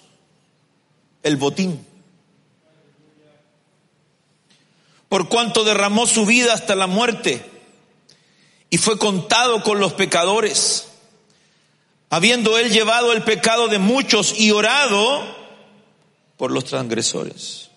[1.22, 1.86] el botín.
[5.08, 7.55] por cuanto derramó su vida hasta la muerte
[8.76, 10.88] y fue contado con los pecadores,
[12.10, 15.24] habiendo él llevado el pecado de muchos y orado
[16.36, 17.70] por los transgresores.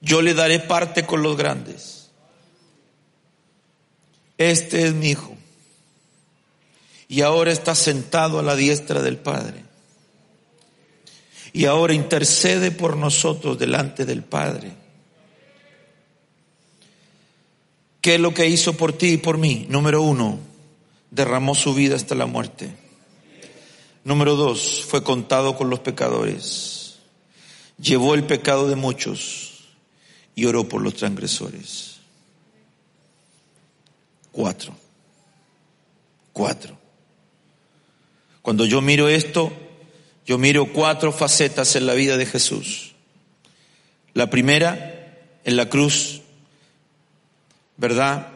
[0.00, 2.10] Yo le daré parte con los grandes.
[4.38, 5.36] Este es mi hijo.
[7.08, 9.64] Y ahora está sentado a la diestra del Padre.
[11.52, 14.81] Y ahora intercede por nosotros delante del Padre.
[18.02, 19.64] ¿Qué es lo que hizo por ti y por mí?
[19.68, 20.40] Número uno,
[21.12, 22.74] derramó su vida hasta la muerte.
[24.02, 26.96] Número dos, fue contado con los pecadores.
[27.80, 29.68] Llevó el pecado de muchos
[30.34, 32.00] y oró por los transgresores.
[34.32, 34.74] Cuatro.
[36.32, 36.76] Cuatro.
[38.42, 39.52] Cuando yo miro esto,
[40.26, 42.94] yo miro cuatro facetas en la vida de Jesús.
[44.12, 46.21] La primera, en la cruz,
[47.82, 48.28] ¿verdad?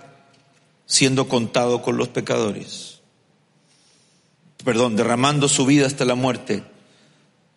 [0.87, 2.98] Siendo contado con los pecadores.
[4.64, 6.64] Perdón, derramando su vida hasta la muerte.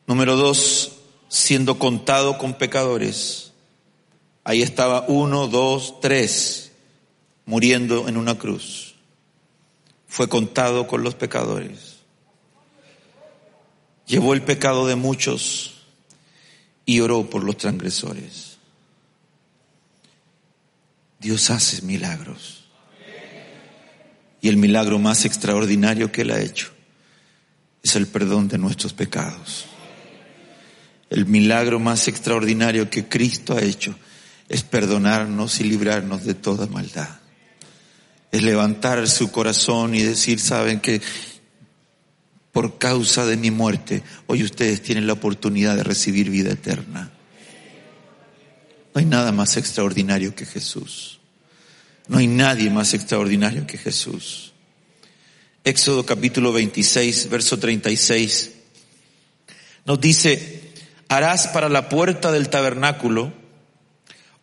[0.06, 0.92] Número dos,
[1.30, 3.54] siendo contado con pecadores.
[4.44, 6.74] Ahí estaba uno, dos, tres,
[7.48, 8.94] muriendo en una cruz.
[10.08, 12.02] Fue contado con los pecadores.
[14.06, 15.74] Llevó el pecado de muchos
[16.86, 18.49] y oró por los transgresores.
[21.20, 22.66] Dios hace milagros.
[24.42, 26.72] Y el milagro más extraordinario que Él ha hecho
[27.84, 29.66] es el perdón de nuestros pecados.
[31.10, 33.96] El milagro más extraordinario que Cristo ha hecho
[34.48, 37.10] es perdonarnos y librarnos de toda maldad.
[38.32, 41.02] Es levantar su corazón y decir, saben que
[42.52, 47.12] por causa de mi muerte, hoy ustedes tienen la oportunidad de recibir vida eterna.
[48.94, 51.20] No hay nada más extraordinario que Jesús.
[52.08, 54.52] No hay nadie más extraordinario que Jesús.
[55.64, 58.52] Éxodo capítulo 26, verso 36,
[59.86, 60.72] nos dice,
[61.08, 63.34] harás para la puerta del tabernáculo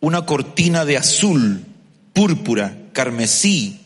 [0.01, 1.65] una cortina de azul,
[2.13, 3.81] púrpura, carmesí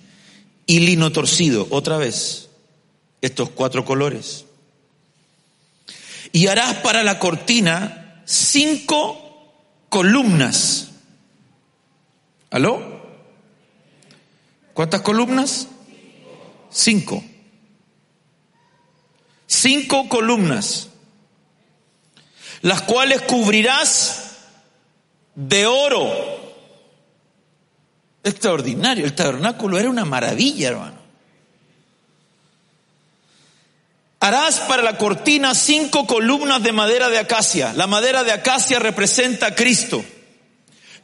[0.67, 1.67] y lino torcido.
[1.71, 2.49] Otra vez,
[3.23, 4.45] estos cuatro colores.
[6.33, 9.30] Y harás para la cortina cinco
[9.91, 10.89] columnas.
[12.51, 12.81] ¿Aló?
[14.73, 15.69] ¿Cuántas columnas?
[16.71, 17.23] Cinco.
[19.47, 20.89] Cinco columnas,
[22.63, 24.37] las cuales cubrirás
[25.35, 26.11] de oro.
[28.23, 31.00] Extraordinario, el tabernáculo era una maravilla, hermano.
[34.23, 37.73] Harás para la cortina cinco columnas de madera de acacia.
[37.73, 40.05] La madera de acacia representa a Cristo.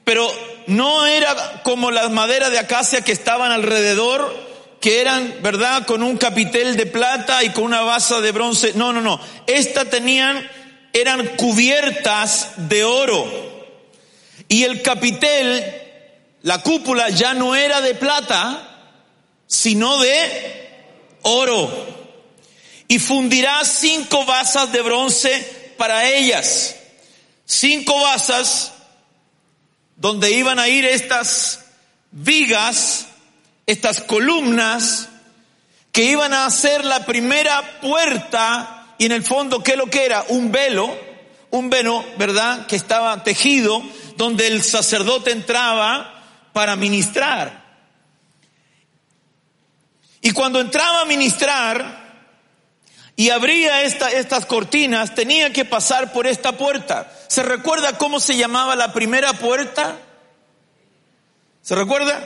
[0.05, 0.31] Pero
[0.67, 4.37] no era como las maderas de acacia que estaban alrededor,
[4.83, 8.75] que eran, ¿verdad?, con un capitel de plata y con una base de bronce.
[8.75, 9.19] No, no, no.
[9.47, 10.47] Estas tenían,
[10.93, 13.27] eran cubiertas de oro.
[14.47, 15.65] Y el capitel,
[16.43, 18.93] la cúpula ya no era de plata,
[19.47, 20.69] sino de
[21.23, 21.96] oro
[22.89, 26.77] y fundirá cinco basas de bronce para ellas.
[27.45, 28.73] Cinco basas
[29.97, 31.65] donde iban a ir estas
[32.11, 33.07] vigas,
[33.67, 35.09] estas columnas,
[35.93, 40.05] que iban a hacer la primera puerta y en el fondo, ¿qué es lo que
[40.05, 40.25] era?
[40.29, 40.95] Un velo,
[41.51, 42.67] un velo, ¿verdad?
[42.67, 43.83] Que estaba tejido,
[44.17, 46.23] donde el sacerdote entraba
[46.53, 47.65] para ministrar.
[50.21, 52.06] Y cuando entraba a ministrar,
[53.17, 57.11] y abría estas cortinas, tenía que pasar por esta puerta.
[57.29, 59.97] ¿Se recuerda cómo se llamaba la primera puerta?
[61.63, 62.23] ¿Se recuerda?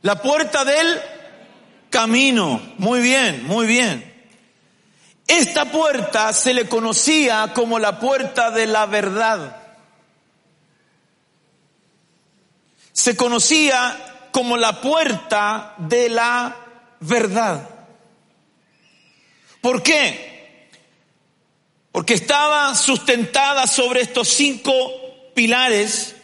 [0.00, 1.00] La puerta del
[1.90, 2.62] camino.
[2.78, 4.10] Muy bien, muy bien.
[5.26, 9.56] Esta puerta se le conocía como la puerta de la verdad.
[12.92, 16.56] Se conocía como la puerta de la
[17.00, 17.79] verdad.
[19.60, 20.68] ¿Por qué?
[21.92, 24.72] Porque estaba sustentada sobre estos cinco
[25.34, 26.14] pilares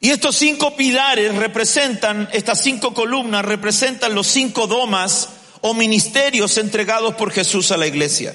[0.00, 5.28] y estos cinco pilares representan, estas cinco columnas representan los cinco domas
[5.60, 8.34] o ministerios entregados por Jesús a la iglesia.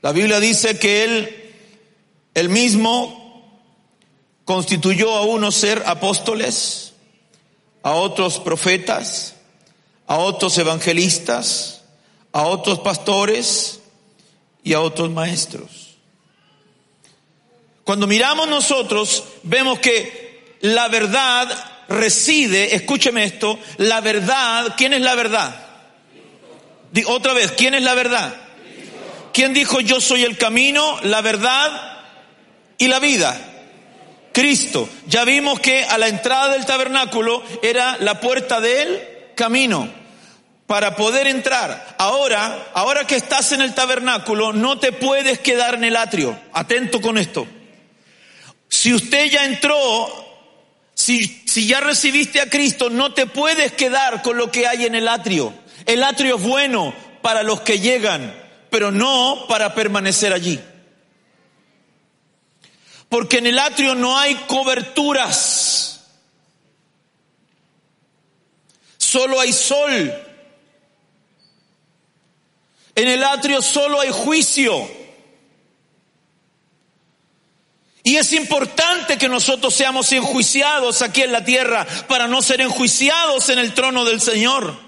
[0.00, 1.54] La Biblia dice que Él,
[2.34, 3.24] Él mismo,
[4.44, 6.92] constituyó a unos ser apóstoles,
[7.82, 9.34] a otros profetas,
[10.06, 11.73] a otros evangelistas,
[12.34, 13.80] a otros pastores
[14.64, 15.96] y a otros maestros.
[17.84, 21.48] Cuando miramos nosotros, vemos que la verdad
[21.88, 25.64] reside, escúcheme esto, la verdad, ¿quién es la verdad?
[27.06, 28.34] Otra vez, ¿quién es la verdad?
[29.32, 32.02] ¿Quién dijo yo soy el camino, la verdad
[32.78, 33.38] y la vida?
[34.32, 34.88] Cristo.
[35.06, 40.03] Ya vimos que a la entrada del tabernáculo era la puerta del camino
[40.66, 41.96] para poder entrar.
[41.98, 46.38] Ahora, ahora que estás en el tabernáculo, no te puedes quedar en el atrio.
[46.52, 47.46] Atento con esto.
[48.68, 49.76] Si usted ya entró,
[50.94, 54.94] si, si ya recibiste a Cristo, no te puedes quedar con lo que hay en
[54.94, 55.52] el atrio.
[55.86, 58.34] El atrio es bueno para los que llegan,
[58.70, 60.60] pero no para permanecer allí.
[63.08, 66.00] Porque en el atrio no hay coberturas.
[68.98, 70.12] Solo hay sol.
[72.94, 74.88] En el atrio solo hay juicio.
[78.06, 83.48] Y es importante que nosotros seamos enjuiciados aquí en la tierra para no ser enjuiciados
[83.48, 84.78] en el trono del Señor.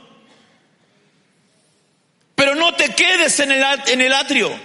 [2.34, 4.60] Pero no te quedes en el, en el atrio.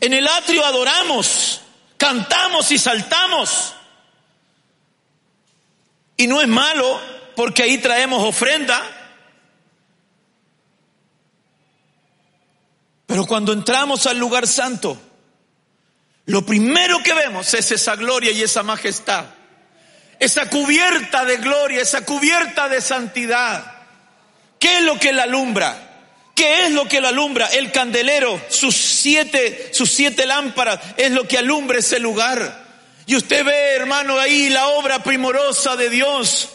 [0.00, 1.62] En el atrio adoramos,
[1.96, 3.74] cantamos y saltamos.
[6.18, 7.00] Y no es malo
[7.34, 9.01] porque ahí traemos ofrenda.
[13.12, 14.98] Pero cuando entramos al lugar santo,
[16.24, 19.26] lo primero que vemos es esa gloria y esa majestad.
[20.18, 23.70] Esa cubierta de gloria, esa cubierta de santidad.
[24.58, 25.90] ¿Qué es lo que la alumbra?
[26.34, 27.48] ¿Qué es lo que la alumbra?
[27.48, 32.64] El candelero, sus siete, sus siete lámparas, es lo que alumbra ese lugar.
[33.04, 36.48] Y usted ve, hermano, ahí la obra primorosa de Dios.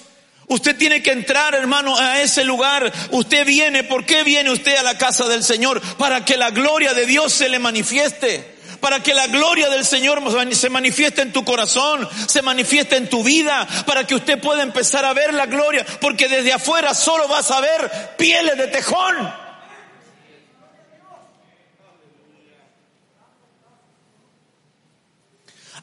[0.47, 2.91] Usted tiene que entrar, hermano, a ese lugar.
[3.11, 5.81] Usted viene, ¿por qué viene usted a la casa del Señor?
[5.97, 8.55] Para que la gloria de Dios se le manifieste.
[8.79, 10.21] Para que la gloria del Señor
[10.55, 15.03] se manifieste en tu corazón, se manifieste en tu vida, para que usted pueda empezar
[15.03, 19.46] a ver la gloria, porque desde afuera solo vas a ver pieles de tejón.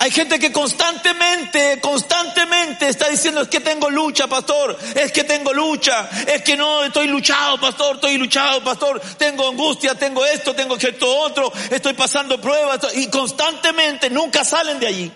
[0.04, 5.50] Hay gente que constantemente, constantemente está diciendo es que tengo lucha, pastor, es que tengo
[5.54, 10.76] lucha, es que no estoy luchado, pastor, estoy luchado, pastor, tengo angustia, tengo esto, tengo
[10.76, 15.12] esto otro, estoy pasando pruebas y constantemente nunca salen de allí.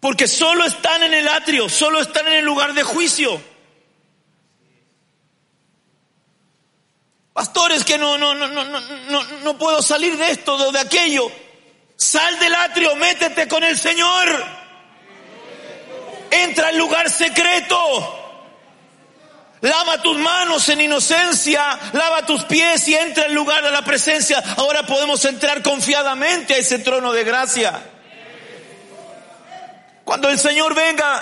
[0.00, 3.42] Porque solo están en el atrio, solo están en el lugar de juicio.
[7.34, 11.30] Pastores que no, no, no, no, no, no, puedo salir de esto, de aquello.
[11.98, 14.44] Sal del atrio, métete con el Señor.
[16.30, 18.14] Entra al lugar secreto.
[19.60, 24.38] Lava tus manos en inocencia, lava tus pies y entra al lugar de la presencia.
[24.56, 27.82] Ahora podemos entrar confiadamente a ese trono de gracia.
[30.04, 31.20] Cuando el Señor venga,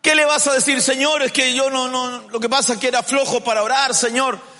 [0.00, 1.22] ¿qué le vas a decir, Señor?
[1.22, 4.53] Es que yo no, no, lo que pasa es que era flojo para orar, Señor.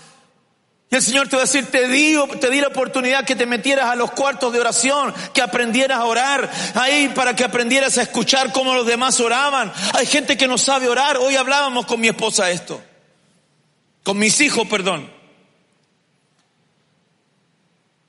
[0.95, 3.87] El Señor te va a decir, te di, te di la oportunidad que te metieras
[3.87, 8.53] a los cuartos de oración, que aprendieras a orar, ahí para que aprendieras a escuchar
[8.53, 9.73] cómo los demás oraban.
[9.95, 11.17] Hay gente que no sabe orar.
[11.17, 12.81] Hoy hablábamos con mi esposa esto.
[14.05, 15.11] Con mis hijos, perdón.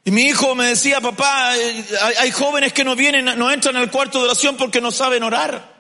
[0.04, 1.86] Y mi hijo me decía, papá, hay,
[2.20, 5.75] hay jóvenes que no vienen, no entran al cuarto de oración porque no saben orar.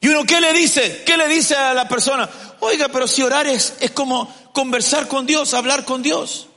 [0.00, 1.02] Y uno, ¿qué le dice?
[1.04, 2.28] ¿Qué le dice a la persona?
[2.60, 6.48] Oiga, pero si orar es, es como conversar con Dios, hablar con Dios.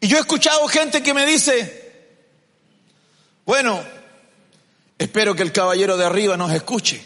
[0.00, 2.14] Y yo he escuchado gente que me dice,
[3.46, 3.82] bueno,
[4.98, 7.02] espero que el caballero de arriba nos escuche.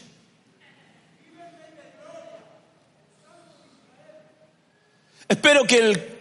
[5.29, 6.19] Espero que el,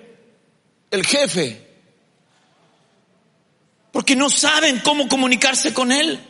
[0.91, 1.67] el jefe,
[3.91, 6.28] porque no saben cómo comunicarse con él.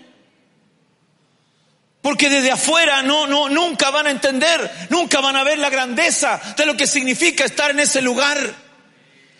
[2.01, 6.39] Porque desde afuera no, no, nunca van a entender, nunca van a ver la grandeza
[6.55, 8.37] de lo que significa estar en ese lugar.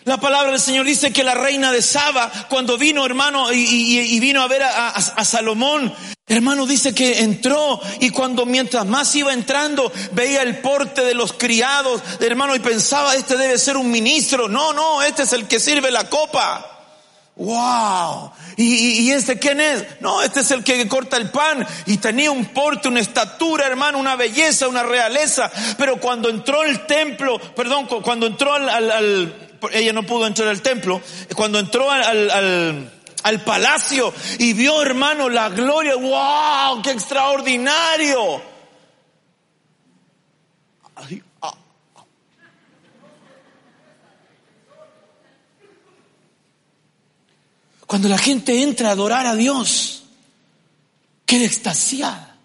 [0.04, 4.42] La palabra del Señor dice que la reina de Saba, cuando vino hermano y, vino
[4.42, 5.94] a ver a, Salomón,
[6.28, 11.34] hermano dice que entró y cuando mientras más iba entrando veía el porte de los
[11.34, 14.50] criados, hermano, y pensaba, este debe ser un ministro.
[14.50, 16.79] No, no, este es el que sirve la copa.
[17.40, 18.34] Wow.
[18.58, 18.66] ¿Y,
[19.02, 20.02] y, este quién es?
[20.02, 21.66] No, este es el que corta el pan.
[21.86, 25.50] Y tenía un porte, una estatura, hermano, una belleza, una realeza.
[25.78, 30.50] Pero cuando entró el templo, perdón, cuando entró al, al, al ella no pudo entrar
[30.50, 31.02] al templo,
[31.36, 32.92] cuando entró al, al,
[33.24, 38.49] al palacio y vio, hermano, la gloria, wow, qué extraordinario.
[47.90, 50.04] Cuando la gente entra a adorar a Dios,
[51.26, 52.38] queda extasiada.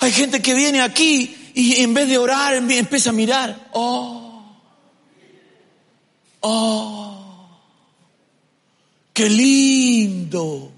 [0.00, 3.68] Hay gente que viene aquí y en vez de orar empieza a mirar.
[3.70, 4.42] ¡Oh!
[6.40, 7.48] ¡Oh!
[9.12, 10.72] ¡Qué lindo!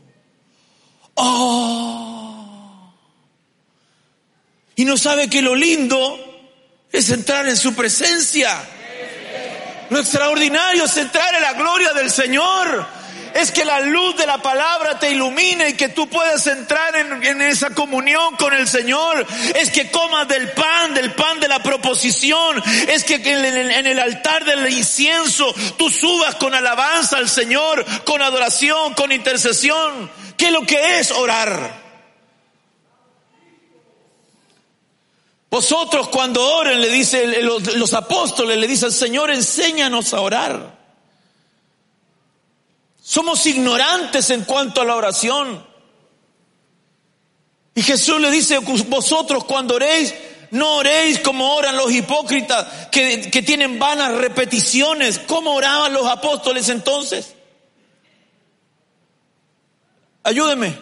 [1.14, 2.92] ¡Oh!
[4.76, 6.18] Y no sabe que lo lindo
[6.92, 8.62] es entrar en su presencia.
[9.92, 12.86] Lo extraordinario es entrar en la gloria del Señor.
[13.34, 17.42] Es que la luz de la palabra te ilumine y que tú puedas entrar en,
[17.42, 19.26] esa comunión con el Señor.
[19.54, 22.62] Es que comas del pan, del pan de la proposición.
[22.88, 28.22] Es que en, en el altar del incienso tú subas con alabanza al Señor, con
[28.22, 30.10] adoración, con intercesión.
[30.38, 31.81] ¿Qué es lo que es orar?
[35.52, 40.78] Vosotros cuando oren, le dice los, apóstoles, le dice al Señor, enséñanos a orar.
[43.02, 45.62] Somos ignorantes en cuanto a la oración.
[47.74, 50.14] Y Jesús le dice, vosotros cuando oréis,
[50.52, 55.18] no oréis como oran los hipócritas que, que tienen vanas repeticiones.
[55.18, 57.34] ¿Cómo oraban los apóstoles entonces?
[60.22, 60.78] Ayúdeme.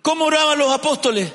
[0.00, 1.30] ¿Cómo oraban los apóstoles?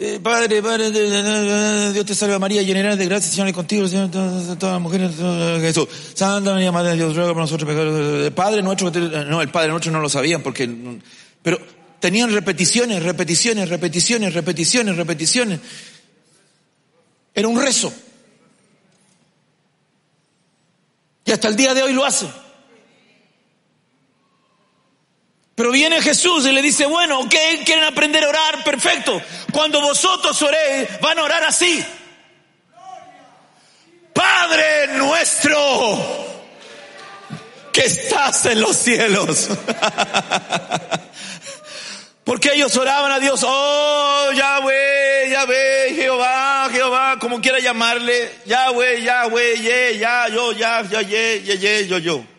[0.00, 4.62] Eh, padre, Padre, Dios te salve María, llena de gracia, Señor es contigo, Señor, todas,
[4.62, 5.10] las mujeres,
[5.60, 5.88] Jesús.
[6.14, 8.30] Santa María, Madre de Dios, ruega por nosotros pecadores.
[8.30, 10.72] Padre nuestro, no, el Padre nuestro no lo sabían porque,
[11.42, 11.58] pero
[11.98, 15.60] tenían repeticiones, repeticiones, repeticiones, repeticiones, repeticiones.
[17.34, 17.92] Era un rezo.
[21.24, 22.28] Y hasta el día de hoy lo hacen.
[25.58, 27.34] Pero viene Jesús y le dice, bueno, ¿ok?
[27.64, 28.62] ¿Quieren aprender a orar?
[28.62, 29.20] Perfecto.
[29.50, 31.84] Cuando vosotros oréis, van a orar así.
[34.12, 35.56] Padre nuestro,
[37.72, 39.48] que estás en los cielos.
[42.22, 49.56] Porque ellos oraban a Dios, oh Yahweh, Yahweh, Jehová, Jehová, como quiera llamarle, Yahweh, Yahweh,
[49.56, 52.37] ye, ya, yo, ya, ya, ye, ye, ye, yo, yo.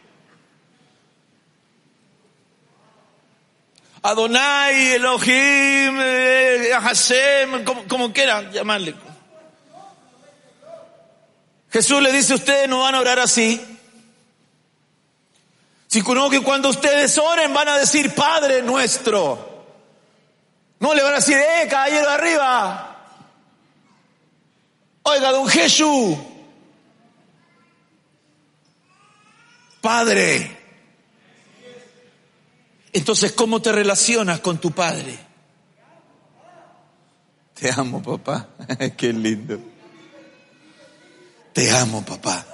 [4.02, 8.96] Adonai, Elohim, eh, Hashem, como, como quieran llamarle.
[11.72, 13.62] Jesús le dice, ustedes no van a orar así.
[15.88, 19.66] Si que cuando ustedes oren van a decir, Padre nuestro.
[20.80, 22.98] No le van a decir, eh, caballero arriba.
[25.04, 26.18] Oiga, don Jesús.
[29.82, 30.59] Padre.
[32.94, 35.18] Entonces, ¿cómo te relacionas con tu padre?
[37.54, 38.48] Te amo, papá.
[38.98, 39.60] Qué lindo.
[41.54, 42.46] Te amo, papá.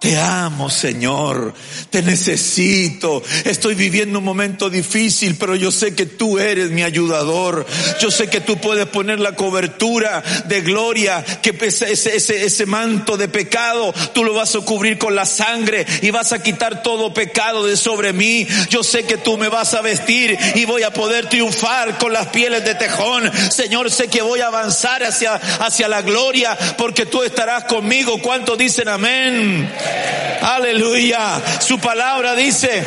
[0.00, 1.52] Te amo, Señor.
[1.90, 3.22] Te necesito.
[3.44, 7.66] Estoy viviendo un momento difícil, pero yo sé que tú eres mi ayudador.
[8.00, 13.18] Yo sé que tú puedes poner la cobertura de gloria, que ese, ese, ese manto
[13.18, 17.12] de pecado, tú lo vas a cubrir con la sangre y vas a quitar todo
[17.12, 18.48] pecado de sobre mí.
[18.70, 22.28] Yo sé que tú me vas a vestir y voy a poder triunfar con las
[22.28, 23.30] pieles de tejón.
[23.50, 28.18] Señor, sé que voy a avanzar hacia, hacia la gloria porque tú estarás conmigo.
[28.22, 29.70] ¿Cuántos dicen amén?
[30.42, 31.40] Aleluya.
[31.60, 32.84] Su palabra dice,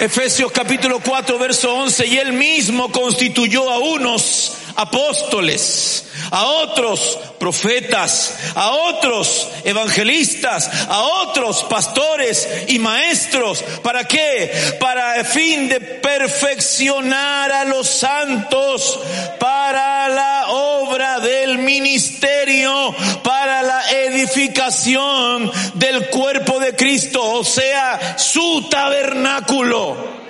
[0.00, 8.34] Efesios capítulo 4, verso 11, y él mismo constituyó a unos apóstoles, a otros profetas,
[8.54, 13.62] a otros evangelistas, a otros pastores y maestros.
[13.82, 14.76] ¿Para qué?
[14.80, 18.98] Para el fin de perfeccionar a los santos
[19.38, 28.68] para la obra del ministerio, para la edificación del cuerpo de Cristo, o sea, su
[28.70, 30.25] tabernáculo.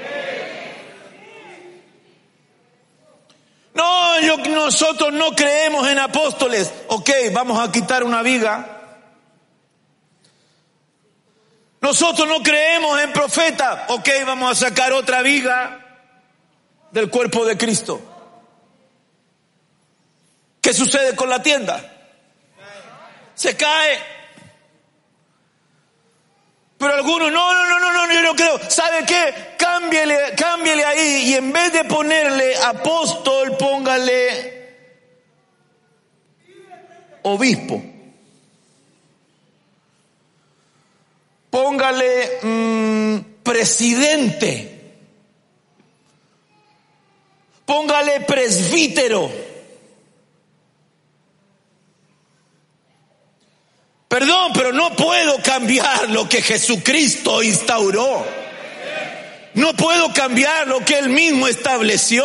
[3.76, 6.72] No, yo, nosotros no creemos en apóstoles.
[6.88, 8.72] Ok, vamos a quitar una viga.
[11.82, 13.84] Nosotros no creemos en profeta.
[13.88, 16.00] Ok, vamos a sacar otra viga
[16.90, 18.00] del cuerpo de Cristo.
[20.62, 21.78] ¿Qué sucede con la tienda?
[23.34, 24.15] Se cae.
[26.78, 28.70] Pero algunos, no, no, no, no, no, yo no creo.
[28.70, 29.54] ¿Sabe qué?
[29.56, 34.56] Cámbiele, cámbiele ahí y en vez de ponerle apóstol, póngale
[37.22, 37.82] obispo.
[41.50, 44.72] Póngale mm, presidente.
[47.64, 49.45] Póngale presbítero.
[54.18, 58.24] Perdón, pero no puedo cambiar lo que Jesucristo instauró.
[59.52, 62.24] No puedo cambiar lo que Él mismo estableció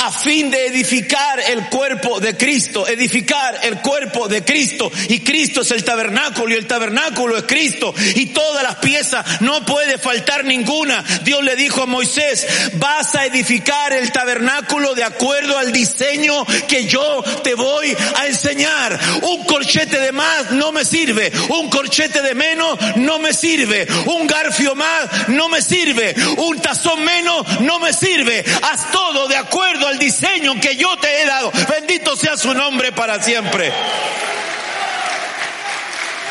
[0.00, 4.90] a fin de edificar el cuerpo de Cristo, edificar el cuerpo de Cristo.
[5.08, 7.92] Y Cristo es el tabernáculo y el tabernáculo es Cristo.
[8.14, 11.04] Y todas las piezas, no puede faltar ninguna.
[11.22, 16.86] Dios le dijo a Moisés, vas a edificar el tabernáculo de acuerdo al diseño que
[16.86, 18.98] yo te voy a enseñar.
[19.20, 21.30] Un corchete de más no me sirve.
[21.50, 23.86] Un corchete de menos no me sirve.
[24.06, 26.14] Un garfio más no me sirve.
[26.38, 28.42] Un tazón menos no me sirve.
[28.62, 31.52] Haz todo de acuerdo al diseño que yo te he dado.
[31.68, 33.72] Bendito sea su nombre para siempre.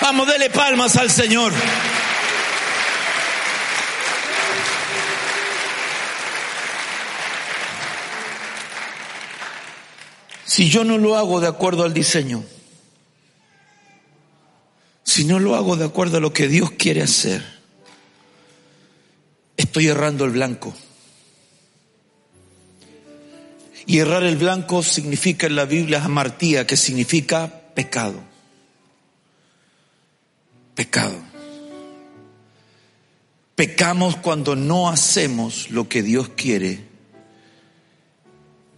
[0.01, 1.53] Vamos, dele palmas al Señor.
[10.45, 12.43] Si yo no lo hago de acuerdo al diseño,
[15.03, 17.45] si no lo hago de acuerdo a lo que Dios quiere hacer,
[19.57, 20.73] estoy errando el blanco.
[23.89, 28.21] Y errar el blanco significa en la Biblia amartía, que significa pecado.
[30.75, 31.15] Pecado.
[33.55, 36.83] Pecamos cuando no hacemos lo que Dios quiere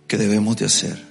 [0.08, 1.06] que debemos de hacer.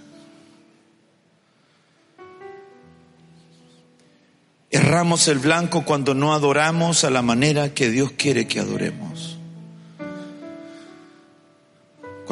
[4.70, 9.30] Erramos el blanco cuando no adoramos a la manera que Dios quiere que adoremos.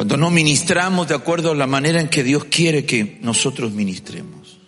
[0.08, 4.58] Cuando no ministramos de acuerdo a la manera en que Dios quiere que nosotros ministremos.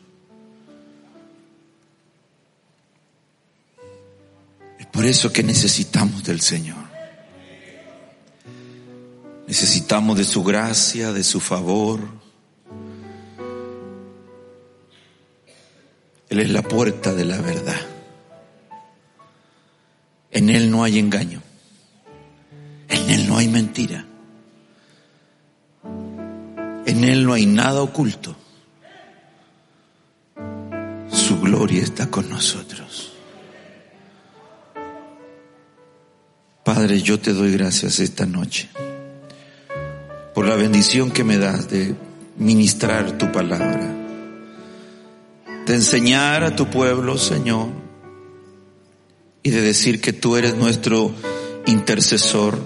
[4.78, 6.84] Es por eso que necesitamos del Señor.
[9.47, 12.01] Necesitamos de su gracia, de su favor.
[16.28, 17.80] Él es la puerta de la verdad.
[20.32, 21.43] En Él no hay engaño.
[22.91, 24.05] En Él no hay mentira.
[26.91, 28.34] En Él no hay nada oculto.
[31.09, 33.12] Su gloria está con nosotros.
[36.64, 38.68] Padre, yo te doy gracias esta noche
[40.34, 41.95] por la bendición que me das de
[42.36, 43.95] ministrar tu palabra,
[45.66, 47.68] de enseñar a tu pueblo, Señor,
[49.45, 51.12] y de decir que tú eres nuestro
[51.66, 52.59] intercesor.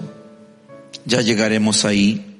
[1.05, 2.34] Ya llegaremos ahí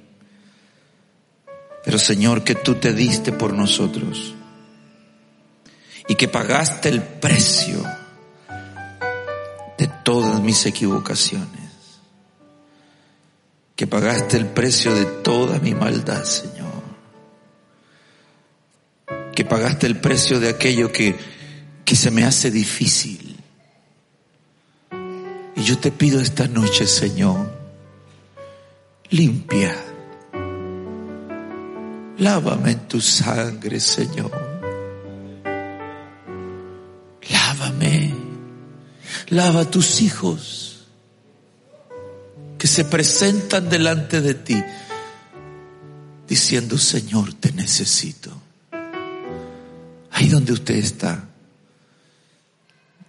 [1.86, 4.34] pero Señor, que tú te diste por nosotros
[6.08, 7.84] y que pagaste el precio
[9.78, 11.70] de todas mis equivocaciones,
[13.76, 16.66] que pagaste el precio de toda mi maldad, Señor,
[19.36, 21.16] que pagaste el precio de aquello que,
[21.86, 23.38] que se me hace difícil.
[25.56, 27.54] Y yo te pido esta noche, Señor,
[29.12, 29.76] limpia
[32.18, 34.32] Lávame en tu sangre, Señor.
[37.30, 38.14] Lávame.
[39.30, 40.86] Lava a tus hijos
[42.58, 44.64] que se presentan delante de ti
[46.28, 48.32] diciendo, Señor, te necesito.
[50.12, 51.28] Ahí donde usted está,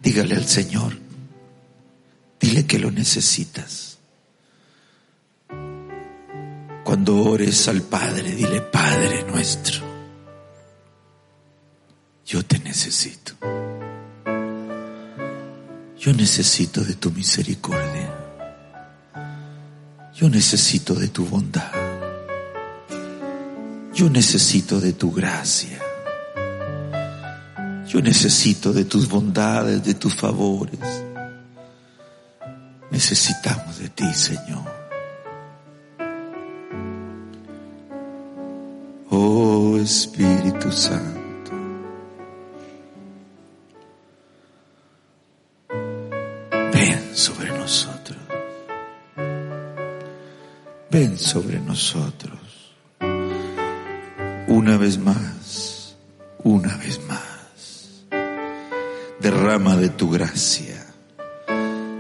[0.03, 0.99] dígale al Señor,
[2.41, 3.86] dile que lo necesitas.
[6.87, 9.85] Cuando ores al Padre, dile, Padre nuestro,
[12.25, 13.33] yo te necesito.
[15.99, 18.15] Yo necesito de tu misericordia.
[20.15, 21.73] Yo necesito de tu bondad.
[23.93, 25.81] Yo necesito de tu gracia.
[27.89, 30.79] Yo necesito de tus bondades, de tus favores.
[32.93, 34.76] Necesitamos de ti, Señor.
[39.87, 41.53] Espíritu Santo.
[46.73, 48.19] Ven sobre nosotros.
[50.91, 52.41] Ven sobre nosotros.
[54.49, 55.95] Una vez más,
[56.43, 58.03] una vez más.
[59.21, 60.85] Derrama de tu gracia.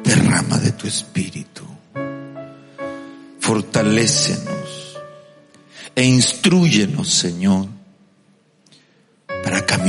[0.03, 1.63] Derrama de tu espíritu.
[3.39, 4.99] Fortalécenos
[5.95, 7.76] e instruyenos, Señor,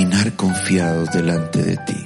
[0.08, 2.04] caminar confiados delante de ti.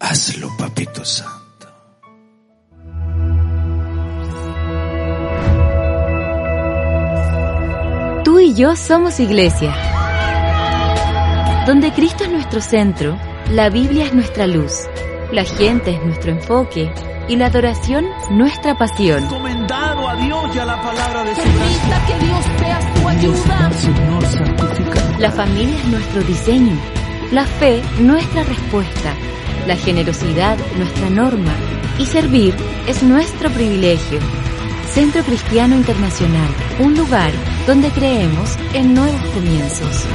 [0.00, 1.66] Hazlo, Papito Santo.
[8.24, 9.74] Tú y yo somos iglesia.
[11.66, 13.18] Donde Cristo es nuestro centro,
[13.50, 14.86] la Biblia es nuestra luz,
[15.32, 16.90] la gente es nuestro enfoque
[17.28, 19.24] y la adoración nuestra pasión.
[19.24, 23.72] Encomendado a Dios y a la palabra de su Permita que Dios sea tu ayuda.
[23.72, 24.65] Señor.
[25.18, 26.76] La familia es nuestro diseño,
[27.32, 29.14] la fe nuestra respuesta,
[29.66, 31.54] la generosidad nuestra norma
[31.98, 32.54] y servir
[32.86, 34.18] es nuestro privilegio.
[34.92, 36.48] Centro Cristiano Internacional,
[36.80, 37.32] un lugar
[37.66, 40.06] donde creemos en nuevos comienzos.